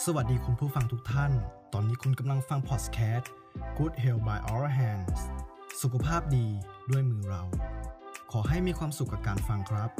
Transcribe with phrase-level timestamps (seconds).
[0.00, 1.32] สวัสดีคุณผู้ฟังทุกท่าน
[1.72, 3.30] ตอนนี้คุณกำลังฟังพอดแคสต์
[3.78, 5.20] Good Health by Our Hands
[5.82, 6.46] สุขภาพดี
[6.90, 7.42] ด้วยมือเรา
[8.32, 9.90] ขอให้มีความสุขกับการฟังครับ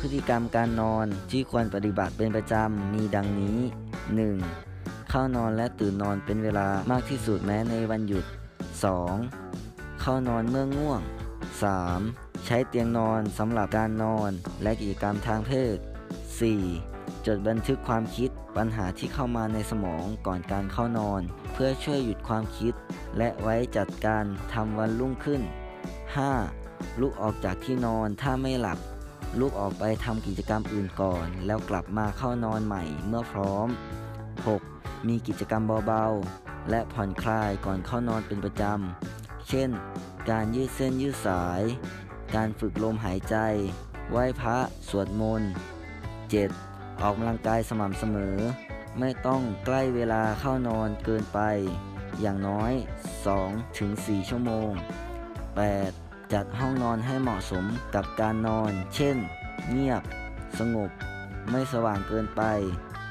[0.00, 3.58] พฤติกรรมการนอนที่ควรปฏิบัติเป็นประจำมีดังนี้
[4.34, 5.08] 1.
[5.10, 8.34] เข้านอนและตื่นนอนเป็นเวลามากที่สุดแม้ในวันหยุด 2.
[10.02, 11.00] เข้านอนเมื่อง่วง
[11.72, 12.44] 3.
[12.46, 14.30] ใช้เตียงนอนสำหรับการนอน
[14.62, 15.76] และกิจกรรมทางเพศ
[16.50, 17.26] 4.
[17.26, 22.74] จดบันทึกความคิดปัญหาที่เข้ามาในสมองก่อนการเข้านอน เพื่อช่วยหยุดความคิด
[23.18, 25.40] และไว้จัดการทำวันรุ่งขึ้น
[26.20, 27.00] 5.
[27.00, 28.78] ลุกออกจากที่นอนถ้าไม่หลับ
[29.40, 33.68] ลุกออกไปทำกิจกรรมอื่นก่อน แล้วกลับมาเข้านอนใหม่เมื่อพร้อม
[34.42, 35.08] 6.
[35.08, 39.11] มีกิจกรรมเบาๆ และผ่อนคลายก่อนเข้านอนเป็นประจำ
[39.54, 39.72] เช่น
[40.30, 41.62] การยืดเส้นยืดสาย
[42.34, 43.36] การฝึกลมหายใจ
[44.10, 45.50] ไหว้พระ สวดมนต์
[46.26, 47.00] 7.
[47.02, 48.36] ออกกำลังกายสม่ำเสมอ
[48.98, 51.40] ไม่ต้องใกล้เวลาเข้านอนเกินไป
[52.20, 52.72] อย่างน้อย
[53.50, 54.70] 2-4 ชั่วโมง
[55.72, 56.32] 8.
[56.32, 59.16] จัดห้องนอนให้เหมาะสมกับการนอน เช่น
[59.70, 60.02] เงียบ
[60.58, 60.90] สงบ
[61.50, 62.42] ไม่สว่างเกินไป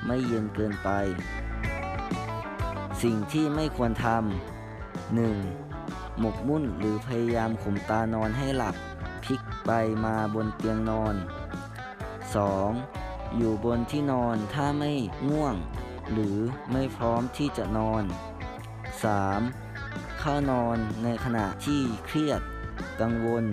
[0.05, 0.89] ไม่เย็นเกินไป
[3.03, 4.60] สิ่งที่ไม่ควรทำ
[5.11, 6.19] 1.
[6.19, 8.75] หมกมุ่นหรือพยายามข่มตานอนให้หลับ
[9.23, 9.71] พลิกไป
[10.05, 11.15] มาบนเตียงนอน
[12.45, 13.37] 2.
[13.37, 14.91] อยู่บนที่นอนถ้าไม่
[15.29, 15.55] ง่วง
[16.11, 16.37] หรือ
[16.71, 18.03] ไม่พร้อมที่จะนอน
[19.31, 20.19] 3.
[20.19, 22.41] เข้านอนในขณะที่เครียด
[23.01, 23.43] กังวล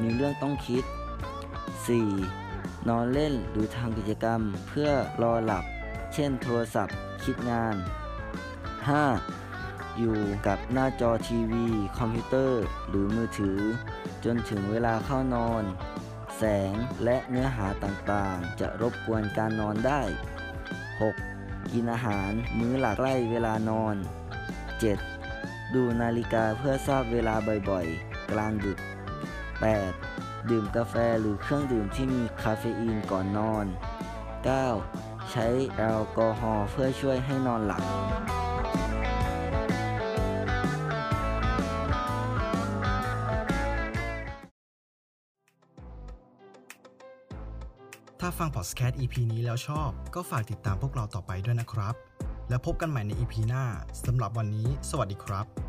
[0.00, 0.84] มีเรื่องต้องคิด
[2.06, 2.88] 4.
[2.88, 4.90] นอนเล่นหรือทำกิจกรรมเพื่อ
[5.22, 5.64] รอหลับ
[6.14, 7.74] เช่นโทรศัพท์ คิดงาน
[8.98, 9.37] 5.
[9.98, 11.66] อยู่กับหน้าจอทีวี
[11.98, 13.60] คอมพิวเตอร์ หรือมือถือ
[14.24, 15.64] จนถึงเวลาเข้านอน
[16.36, 16.42] แส
[16.72, 16.74] ง
[17.04, 20.02] และเนื้อหาต่างๆ จะรบกวนการนอนได้
[21.06, 21.72] 6.
[21.72, 23.96] กินอาหารมื้อหลากใกล้เวลานอน
[25.04, 25.74] 7.
[25.74, 27.34] ดูนาฬิกาเพื่อทราบเวลา
[27.70, 28.78] บ่อยๆ กลางดึก
[29.84, 30.50] 8.
[30.50, 33.66] ดื่มกาแฟหรือเครื่องดื่มที่มีคาเฟอีนก่อนนอน
[34.48, 35.30] 9.
[35.30, 35.46] ใช้
[35.76, 37.82] แอลกอฮอล์เพื่อช่วยให้นอนหลับ
[48.20, 51.94] ถ้าฟังพอดแคสต์ EP นี้แล้วชอบ ก็ฝากติดตามพวกเราต่อไปด้วยนะครับ
[52.48, 53.64] แล้วพบกันใหม่ใน EP หน้า
[54.06, 55.67] สำหรับวันนี้ สวัสดีครับ